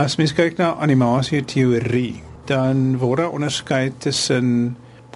[0.00, 4.46] As mens kyk na animasie teorie, dan word daar onderskei tussen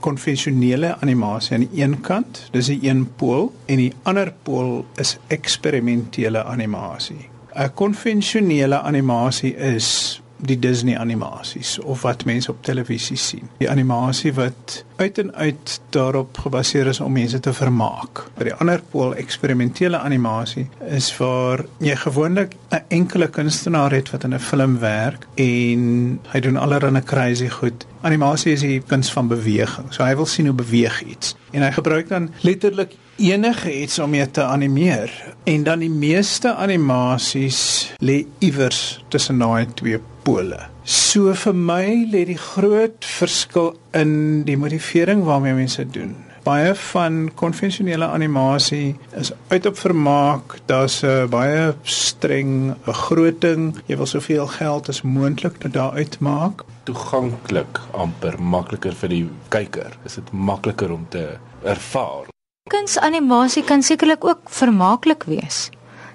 [0.05, 5.15] konvensionele animasie aan die een kant, dis die een pool en die ander pool is
[5.33, 7.31] eksperimentele animasie.
[7.57, 13.49] 'n Konvensionele animasie is die Disney animasies of wat mense op televisie sien.
[13.59, 18.25] Die animasie wat uit en uit daarop gebaseer is om mense te vermaak.
[18.39, 24.25] By die ander pool eksperimentele animasie is waar jy gewoonlik 'n enkele kunstenaar het wat
[24.25, 27.87] in 'n film werk en hy doen allerlei crazy goed.
[28.03, 29.93] Animasie is die kuns van beweging.
[29.93, 34.11] So hy wil sien hoe beweeg iets en hy gebruik dan letterlik enige iets om
[34.11, 35.13] mee te animeer
[35.45, 40.61] en dan die meeste animasies lê iewers tussen daai twee pole.
[40.85, 46.17] So vir my lê die groot verskil in die motivering waarmee mense doen.
[46.45, 50.59] Baie van konvensionele animasie is uit op vermaak.
[50.69, 53.81] Daar's 'n baie streng begroting.
[53.87, 56.65] Jy wil soveel geld as moontlik daar uitmaak.
[56.83, 59.97] Toeganklik, amper makliker vir die kyker.
[60.05, 62.34] Is dit makliker om te ervaar?
[62.75, 65.69] Kunsanimasie kan sekerlik ook vermaaklik wees.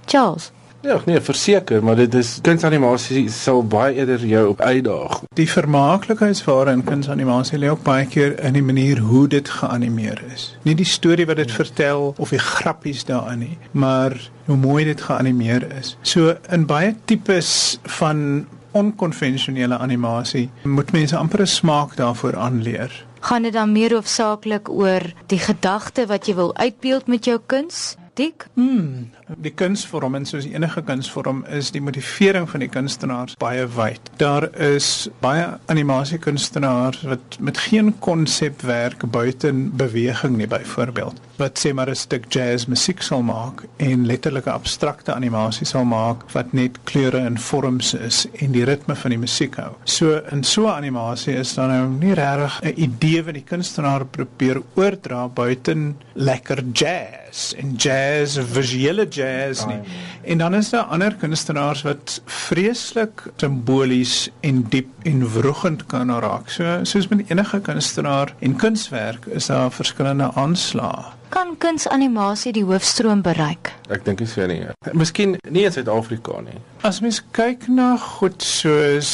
[0.06, 5.18] Charles Ja, nee, verseker, maar dit is kunsanimasie sal baie eerder jou op uitdaag.
[5.36, 10.46] Die vermaaklikheidsware in kunsanimasie lê ook baie keer in die manier hoe dit geanimeer is.
[10.64, 14.16] Nie die storie wat dit vertel of die grappies daarin nie, maar
[14.48, 15.98] hoe mooi dit geanimeer is.
[16.02, 17.52] So in baie tipes
[18.00, 23.06] van onkonvensionele animasie moet mense amper 'n smaak daarvoor aanleer.
[23.20, 27.96] Gaan dit dan meer hoofsaaklik oor die gedagte wat jy wil uitbeeld met jou kuns?
[28.20, 28.48] Dik?
[28.54, 34.12] Hmm, die kunsvorm en soos enige kunsvorm is die motivering van die kunstenaars baie wyd.
[34.22, 41.22] Daar is baie animasiekunstenaars wat met geen konsep werk buite beweging nie byvoorbeeld.
[41.40, 46.24] Wat sê maar 'n stuk jazz musiek sal maak en letterlike abstrakte animasie sal maak
[46.34, 49.72] wat net kleure en vorms is en die ritme van die musiek hou.
[49.84, 54.06] So in so 'n animasie is dan nou nie regtig 'n idee wat die kunstenaar
[54.06, 59.19] probeer oordra buite lekker jazz en jazz visuele jazz
[59.68, 59.80] nie.
[60.22, 66.50] En dan is daar ander kunstenaars wat vreeslik simbolies en diep en wrogend kan raak.
[66.50, 71.04] So soos met enige kunstenaar en kunswerk is daar verskillende aanslae.
[71.30, 73.74] Kan kunsanimasie die hoofstroom bereik?
[73.94, 74.64] Ek dink dit sou nie.
[74.98, 76.58] Miskien nie in Suid-Afrika nie.
[76.82, 79.12] As mens kyk na goed soos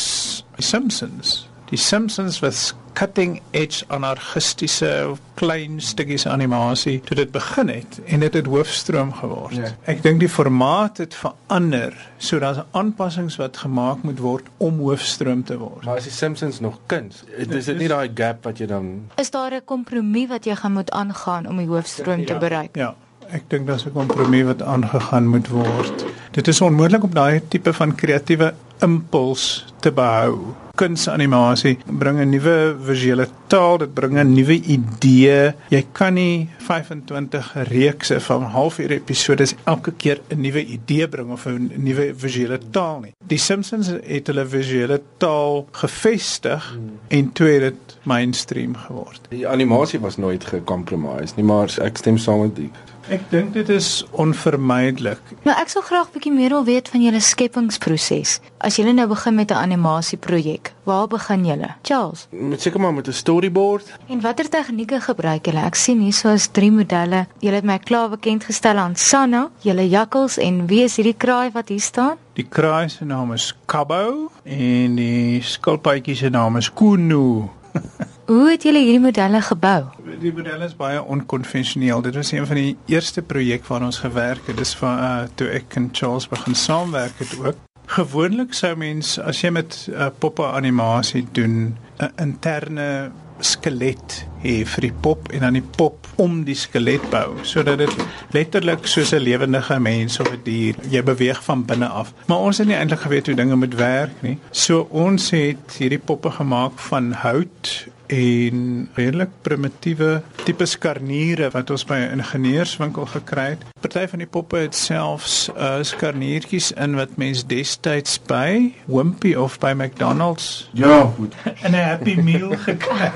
[0.58, 4.90] Simpsons, die Simpsons was cutting edge anarchistiese
[5.36, 9.58] klein stukkies animasie toe dit begin het en dit het hoofstroom geword.
[9.60, 9.72] Ja.
[9.92, 15.44] Ek dink die formaat het verander, so daar's aanpassings wat gemaak moet word om hoofstroom
[15.44, 15.84] te word.
[15.84, 18.92] Maar as die Simpsons nog kuns, is dit nie daai gap wat jy dan
[19.22, 22.26] Is daar 'n kompromie wat jy gaan moet aangaan om die hoofstroom ja.
[22.26, 22.76] te bereik?
[22.76, 22.96] Ja.
[23.30, 26.06] Ek dink daar's 'n kompromie wat aangegaan moet word.
[26.32, 32.76] Dit is onmoontlik om daai tipe van kreatiewe impuls te behou kunsanimasie bring 'n nuwe
[32.88, 35.54] visuele taal, dit bring 'n nuwe idee.
[35.70, 41.46] Jy kan nie 25 reekse van halfuur episode elke keer 'n nuwe idee bring of
[41.46, 43.14] 'n nuwe visuele taal nie.
[43.28, 47.00] Die Simpsons het hulle visuele taal gevestig hmm.
[47.08, 49.22] en toe het dit mainstream geword.
[49.30, 52.72] Die animasie was nooit gecompromise nie, maar ek stem saam met die
[53.06, 55.20] Ek dink dit is onvermydelik.
[55.46, 58.40] Nou ek sou graag bietjie meer wil weet van julle skepingsproses.
[58.58, 61.70] As julle nou begin met 'n animasieprojek, waar begin julle?
[61.84, 62.28] Charles.
[62.32, 63.94] Met seker maar met 'n storyboard.
[64.10, 65.62] En watter tegnieke gebruik julle?
[65.66, 67.28] Ek sien hier so is drie modelle.
[67.40, 71.52] Julle het my klaar bekend gestel aan Sanna, julle jakkals en wie is hierdie kraai
[71.52, 72.18] wat hier staan?
[72.34, 77.50] Die kraai se naam is Kabo en die skilpaadjie se naam is Kunu.
[78.26, 79.84] Hoe het julle hierdie modelle gebou?
[80.18, 82.02] Die modelle is baie onkonvensioneel.
[82.02, 84.58] Dit was een van die eerste projekte waaraan ons gewerk het.
[84.58, 87.60] Dis van uh toe ek en Charles begin saamwerk het ook.
[87.86, 94.88] Gewoonlik sou mens as jy met uh, poppe animasie doen, 'n interne skelet hê vir
[94.88, 99.22] die pop en dan die pop om die skelet bou sodat dit letterlik soos 'n
[99.22, 102.14] lewendige mens of 'n dier jy beweeg van binne af.
[102.26, 104.38] Maar ons het nie eintlik geweet hoe dinge moet werk nie.
[104.52, 111.86] So ons het hierdie poppe gemaak van hout en redelik primitiewe tipe skarniere wat ons
[111.86, 113.64] by 'n ingenieurswinkel gekry het.
[113.86, 119.60] Party van die poppe het selfs uh, skarniertjies in wat mens destyds by Wimpy of
[119.62, 121.36] by McDonald's ja, goed.
[121.66, 123.12] in 'n Happy Meal gekry.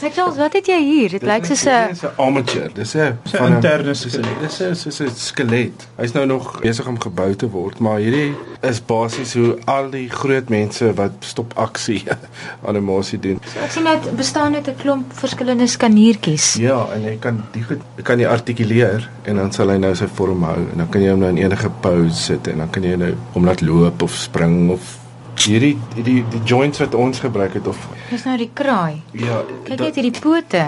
[0.00, 1.18] Ek sê, wat het jy hier?
[1.18, 2.70] Dit lyk soos 'n Dis 'n armature.
[2.72, 4.40] Dis 'n interne skelet.
[4.40, 5.86] Dis 'n soos 'n skelet.
[6.00, 10.08] Hy's nou nog besig om gebou te word, maar hierdie is basies hoe al die
[10.08, 12.04] groot mense wat stop aksie
[12.68, 13.40] animasie doen.
[13.52, 16.54] So ek sien dit bestaan uit 'n klomp verskillende skaniertjies.
[16.54, 20.05] Ja, en jy kan die goed kan jy artikuleer en dan sal hy nou sy
[20.14, 22.82] vorm hou en dan kan jy hom nou in enige pose sit en dan kan
[22.82, 24.94] jy nou hom laat loop of spring of
[25.36, 27.76] Hierdie die die joints wat ons gebruik het of
[28.08, 29.02] Dis nou die kraai.
[29.12, 30.62] ja, Kyk net hierdie pote.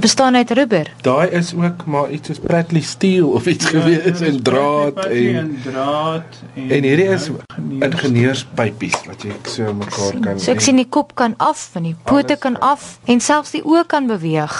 [0.00, 0.88] Bestaan uit rubber.
[1.02, 5.36] daai is ook maar iets soos Bradley steel of iets ja, gewees en draad en
[5.36, 10.60] en draad en en hierdie is ingenieurs- ingenieurspypies wat jy so mekaar kan So ek
[10.64, 12.62] sien die kop kan af en die pote Alles kan kan.
[12.72, 14.56] af en selfs die oë kan beweeg.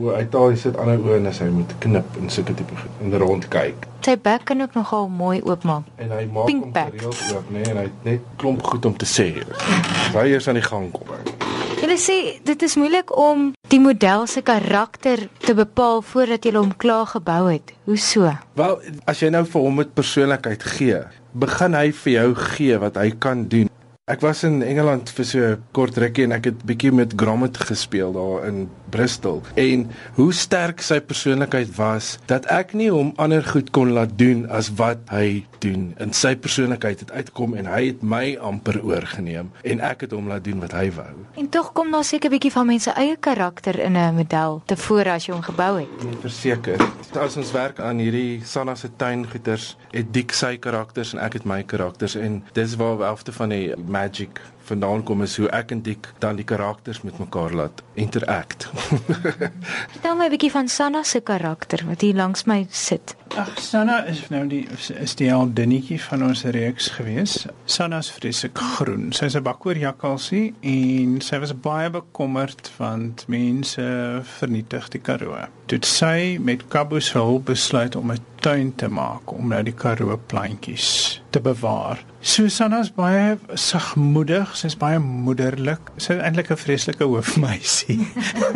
[0.00, 3.02] O uithaal jy sit ander oë en as hy moet knip en sulke tipe goed
[3.02, 5.82] en rond kyk Sy bek kan ook nogal mooi oopmaak.
[5.98, 8.94] en hy maak Pink hom gereeld oop nê en hy het net klomp goed om
[8.96, 9.32] te sê.
[10.14, 11.08] Hy eers aan die gang kom.
[11.80, 16.72] Julle sê dit is moeilik om die model se karakter te bepaal voordat jy hom
[16.76, 17.72] klaar gebou het.
[17.84, 18.30] Hoe so?
[18.54, 21.02] Wel, as jy nou vir hom 'n persoonlikheid gee,
[21.34, 23.68] begin hy vir jou gee wat hy kan doen.
[24.08, 27.56] Ek was in Engeland vir so 'n kort rukkie en ek het bietjie met Gromit
[27.58, 29.42] gespeel daar in Bristol.
[29.54, 34.46] En hoe sterk sy persoonlikheid was dat ek nie hom ander goed kon laat doen
[34.48, 35.92] as wat hy doen.
[36.02, 40.30] In sy persoonlikheid het uitkom en hy het my amper oorgeneem en ek het hom
[40.30, 41.12] laat doen wat hy wou.
[41.36, 45.10] En tog kom daar seker 'n bietjie van mense eie karakter in 'n model tevore
[45.10, 46.04] as jy hom gebou het.
[46.04, 46.80] Nee, verseker.
[47.18, 51.44] As ons werk aan hierdie Sanna se tuingoeders, het Dik sy karakters en ek het
[51.44, 55.82] my karakters en dis waar helfte van die magic vandaan kom is hoe ek en
[55.86, 58.68] Dik dan die karakters met mekaar laat interact.
[59.92, 63.16] Vertel my 'n bietjie van Sanna se karakter wat hier langs my sit.
[63.34, 64.62] Ag Sanna is nou die
[65.02, 67.34] is die heldinnetjie van ons reeks gewees.
[67.66, 69.10] Sanna's vreeslik groen.
[69.12, 73.82] Sy's 'n bakkoorjakkalsie en sy was baie bekommerd want mense
[74.38, 75.36] vernietig die Karoo.
[75.66, 79.74] Toe sy met Kabu se hulp besluit om 'n tuin te maak om nou die
[79.74, 81.98] Karoo plantjies te bewaar.
[82.20, 85.92] Susanna's baie sagmoedig, sy's baie moederlik.
[85.96, 88.06] Sy's eintlik 'n vreeslike hoofmeisie.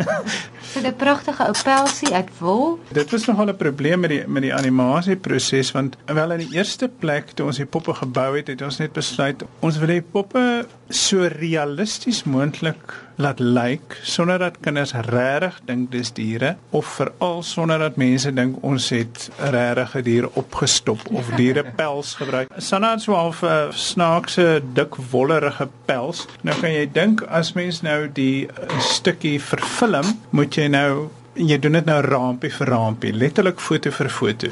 [0.71, 2.79] Sy het 'n pragtige ou pelsie uit wol.
[2.91, 6.89] Dit was nogal 'n probleem met die met die animasieproses want wel in die eerste
[7.01, 10.45] plek toe ons die poppe gebou het, het ons net besluit ons wil die poppe
[10.91, 17.79] so realisties moontlik laat lyk sonder dat kinders regtig dink dis diere of veral sonder
[17.79, 22.49] dat mense dink ons het regtig 'n dier opgestop of dierepels gebruik.
[22.57, 26.27] Sanna het so half 'n snaakse dik wollerige pels.
[26.41, 31.57] Nou kan jy dink as mens nou die uh, stukkie verfilm, moet jy nou jy
[31.59, 34.51] doen dit nou rampie vir rampie, letterlik foto vir foto.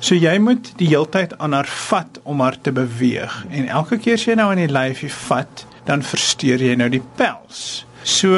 [0.00, 4.14] So jy moet die heeltyd aan haar vat om haar te beweeg en elke keer
[4.14, 7.84] as jy nou aan die lyfie vat, dan versteur jy nou die pels.
[8.02, 8.32] So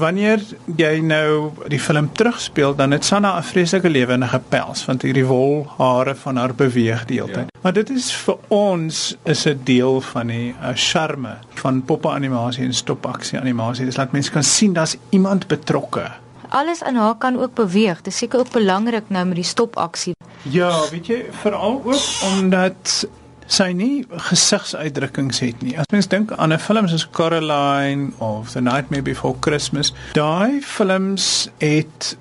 [0.00, 0.42] wanneer
[0.76, 6.14] jy nou die film terugspeel, dan het Sanna 'n vreeslike lewendige pels want hierdie wolhare
[6.14, 7.48] van haar beweeg die hele tyd.
[7.48, 7.60] Ja.
[7.62, 12.64] Maar dit is vir ons is 'n deel van die uh, charme van poppe animasie
[12.64, 13.84] en stopaksie animasie.
[13.84, 16.10] Dis laat mense kan sien daar's iemand betrokke.
[16.48, 18.02] Alles in haar kan ook beweeg.
[18.02, 20.14] Dis seker ook belangrik nou met die stopaksie.
[20.42, 23.08] Ja, weet jy, veral ook omdat
[23.48, 25.74] sy nie gesigsuitdrukkings het nie.
[25.80, 31.48] As mens dink aan 'n film soos Coraline of The Nightmare Before Christmas, daai films
[31.58, 32.16] het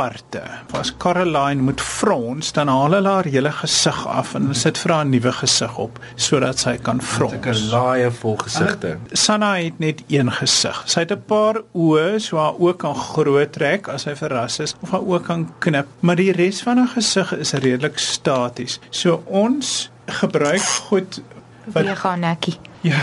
[0.00, 0.42] vervangingsparte.
[0.72, 5.04] As Coraline moet frons, dan haal hulle haar hele gesig af en sit vir haar
[5.04, 7.32] 'n nuwe gesig op sodat sy kan frons.
[7.32, 8.96] Ek 'n laaie vol gesigte.
[9.12, 10.82] Sanna het net een gesig.
[10.86, 14.74] Sy het 'n paar oë, so haar oë kan groot trek as sy verras is
[14.82, 18.80] of haar oë kan knip, maar die res van haar gesig is redelik staties.
[18.90, 21.20] So ons gebruik goed
[21.64, 22.56] wat Beweeg haar nekkie.
[22.80, 22.98] ja,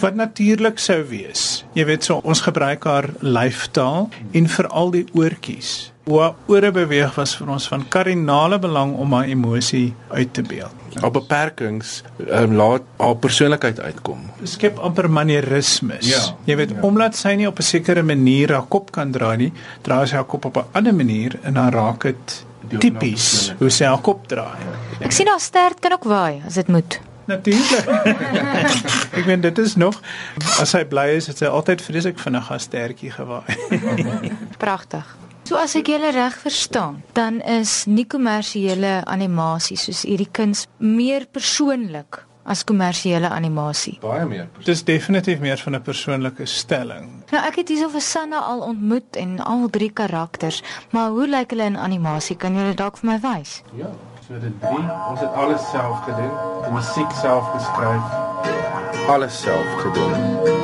[0.00, 1.64] wat natuurlik sou wees.
[1.72, 5.92] Jy weet so ons gebruik haar lyftaal en veral die oortjies.
[6.10, 10.42] Hoe haar ore beweeg was vir ons van kardinale belang om haar emosie uit te
[10.42, 10.74] beeld.
[10.98, 14.24] Haar beperkings um, laat haar persoonlikheid uitkom.
[14.42, 16.08] skep amper manierismes.
[16.10, 16.80] Ja, Jy weet, ja.
[16.82, 19.52] omdat sy nie op 'n sekere manier haar kop kan draai nie,
[19.86, 22.44] draai sy haar kop op 'n ander manier en dan raak dit
[22.78, 23.58] tipies persoonlikheid.
[23.60, 24.58] hoe sy haar kop draai.
[25.00, 27.00] Ek sien haar stert kan ook waai as dit moet.
[27.26, 27.86] Natuurlik.
[29.18, 30.00] Ek weet dit is nog
[30.60, 33.54] as sy bly is, het sy altyd vreeslik vinnig haar stertjie gewaai.
[34.58, 35.16] Pragtig.
[35.50, 41.24] So as ek julle reg verstaan, dan is nie kommersiële animasie soos hierdie kuns meer
[41.26, 43.96] persoonlik as kommersiële animasie.
[44.04, 44.46] Baie meer.
[44.62, 47.10] Dis definitief meer van 'n persoonlike stelling.
[47.32, 51.50] Nou ek het hierso vir Sanna al ontmoet en al drie karakters, maar hoe lyk
[51.50, 52.36] hulle in animasie?
[52.36, 53.62] Kan julle dalk vir my wys?
[53.74, 53.90] Ja,
[54.28, 54.86] so dit drie.
[55.10, 56.30] Ons het alles self gedoen.
[56.62, 58.02] Die musiek self geskryf.
[59.08, 60.59] Alles self gedoen.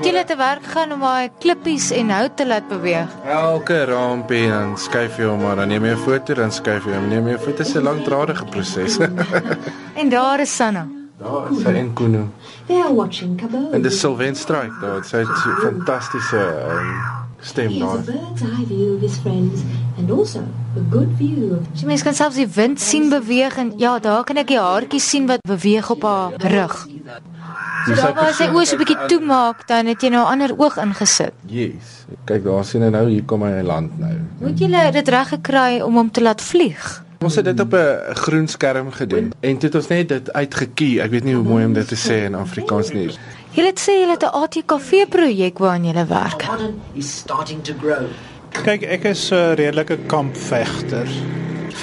[0.00, 3.10] Het julle te werk gaan om daai klippies en hout te laat beweeg?
[3.28, 6.94] Elke rampie dan skuif jy hom maar, dan neem jy 'n foto, dan skuif jy
[6.96, 8.96] hom, neem jy 'n foto, dit is 'n langdradige proses.
[10.00, 10.86] En daar is Sanna.
[11.18, 12.28] Daar is sy en Kuno.
[12.66, 13.70] They are watching Cabo.
[13.72, 15.04] En dis Sylvain Strike daar.
[15.04, 18.02] Sy het so fantastiese um, stem daar.
[18.04, 19.60] bird's eye view of his friends
[19.98, 20.40] and also
[20.76, 24.24] a good view of So mens kan selfs die wind sien beweeg en ja, daar
[24.24, 26.86] kan ek die haartjies sien wat beweeg op haar rug.
[27.86, 30.52] So daar waar sy oë so 'n bietjie toemaak, dan het jy nou 'n ander
[30.58, 31.32] oog ingesit.
[31.46, 32.04] Yes.
[32.24, 34.12] Kyk daar sien jy nou hier kom hy land nou.
[34.44, 37.04] Het julle dit reg gekry om hom te laat vlieg?
[37.20, 41.00] Ons het dit op 'n groen skerm gedoen en toe het ons net dit uitgekie.
[41.02, 43.10] Ek weet nie hoe mooi om dit te sê in Afrikaans nie.
[43.50, 46.42] Julle het sê julle het 'n ATKV projek waaraan julle werk.
[48.48, 51.08] Kyk, ek is 'n uh, redelike kampvegter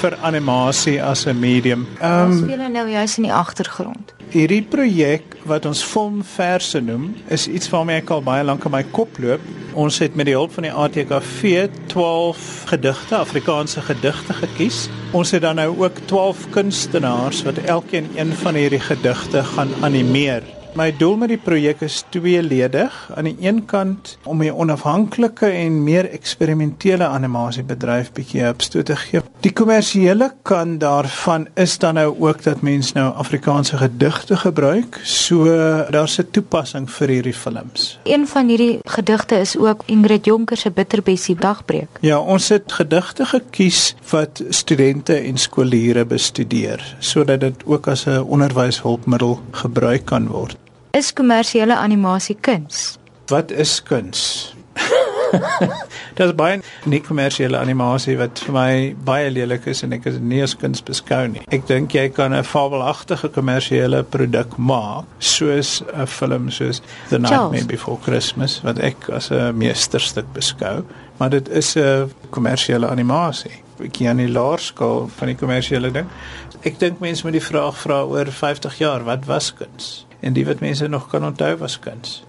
[0.02, 1.88] vir animasie as 'n medium.
[2.02, 4.14] Ehm Ons speel nou juis in die agtergrond.
[4.30, 8.84] Hierdie projek wat ons filmverse noem, is iets waarmee ek al baie lank in my
[8.84, 9.42] kop loop.
[9.74, 14.90] Ons het met die hulp van die ATKV 12 gedigte, Afrikaanse gedigte gekies.
[15.12, 20.44] Ons het dan nou ook 12 kunstenaars wat elkeen een van hierdie gedigte gaan animeer.
[20.78, 22.94] My doel met die projek is tweeledig.
[23.18, 28.96] Aan die een kant om 'n onafhanklike en meer eksperimentele animasiebedryf bietjie 'n opstoot te
[28.96, 29.22] gee.
[29.40, 35.00] Die kommersiële kant daarvan is dan nou ook dat mense nou Afrikaanse gedigte gebruik.
[35.04, 35.46] So
[35.90, 38.00] daar's 'n toepassing vir hierdie films.
[38.04, 41.90] Een van hierdie gedigte is ook Ingrid Jonker se Bitterbessie dagbreek.
[42.00, 48.20] Ja, ons het gedigte gekies wat studente en skooliere bestudeer sodat dit ook as 'n
[48.20, 50.58] onderwyshulpmiddel gebruik kan word.
[50.98, 52.98] Is kommersiële animasie kuns?
[53.30, 54.22] Wat is kuns?
[56.18, 56.56] Daar's baie
[56.90, 58.72] nie kommersiële animasie wat vir my
[59.06, 61.44] baie lelik is en ek is nie as kuns beskou nie.
[61.54, 67.62] Ek dink jy kan 'n fabelagtige kommersiële produk maak soos 'n film soos The Nightmare
[67.62, 67.70] Charles.
[67.76, 70.82] Before Christmas wat ek as 'n meesterstuk beskou,
[71.20, 73.62] maar dit is 'n kommersiële animasie.
[73.84, 76.08] Ek aan die laerskool van die kommersiële ding.
[76.64, 80.07] Ek dink mense moet die vraag vra oor 50 jaar, wat was kuns?
[80.20, 82.24] En die wat mense nog kan onthou was kuns.